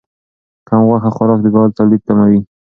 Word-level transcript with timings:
کم 0.67 0.79
غوښه 0.87 1.09
خوراک 1.15 1.39
د 1.43 1.47
ګاز 1.53 1.69
تولید 1.77 2.01
کموي. 2.07 2.39